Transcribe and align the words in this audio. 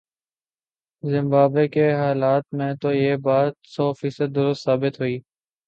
Zimbabwe 1.03 1.67
کے 1.67 1.85
حالات 1.93 2.43
میں 2.53 2.73
تو 2.81 2.93
یہ 2.93 3.15
بات 3.23 3.53
سوفیصد 3.67 4.35
درست 4.35 4.63
ثابت 4.63 4.99
ہوئی۔ 4.99 5.19